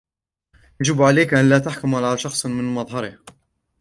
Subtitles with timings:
[0.81, 3.19] يجب عليكَ أن لا تحكم علىَ شخص من مظهرهُ.